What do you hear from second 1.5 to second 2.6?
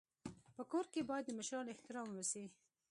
احترام وسي.